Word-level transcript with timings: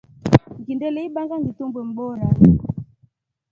Ngindelye 0.59 1.01
ibanga 1.09 1.35
ngitumbwe 1.41 1.81
mboora. 1.89 2.25